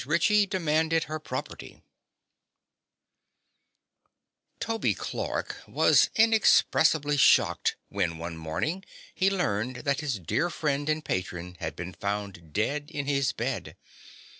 RITCHIE 0.03 0.47
DEMANDED 0.47 1.03
HER 1.03 1.19
PROPERTY 1.19 1.83
Toby 4.59 4.95
Clark 4.95 5.57
was 5.67 6.09
inexpressibly 6.15 7.17
shocked 7.17 7.75
when 7.89 8.17
one 8.17 8.35
morning 8.35 8.83
he 9.13 9.29
learned 9.29 9.75
that 9.85 9.99
his 9.99 10.17
dear 10.17 10.49
friend 10.49 10.89
and 10.89 11.05
patron 11.05 11.55
had 11.59 11.75
been 11.75 11.93
found 11.93 12.51
dead 12.51 12.89
in 12.89 13.05
his 13.05 13.31
bed. 13.31 13.77